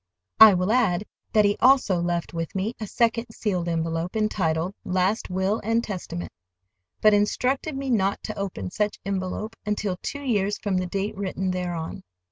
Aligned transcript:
I 0.39 0.55
will 0.55 0.71
add 0.71 1.05
that 1.31 1.45
he 1.45 1.57
also 1.59 1.99
left 2.01 2.33
with 2.33 2.55
me 2.55 2.73
a 2.79 2.87
second 2.87 3.27
sealed 3.31 3.67
envelope 3.67 4.15
entitled 4.15 4.73
"Last 4.83 5.29
Will 5.29 5.61
and 5.63 5.83
Testament," 5.83 6.31
but 7.01 7.13
instructed 7.13 7.77
me 7.77 7.91
not 7.91 8.23
to 8.23 8.35
open 8.35 8.71
such 8.71 8.97
envelope 9.05 9.55
until 9.63 9.97
two 10.01 10.23
years 10.23 10.57
from 10.57 10.77
the 10.77 10.87
date 10.87 11.15
written 11.15 11.51
thereon. 11.51 12.01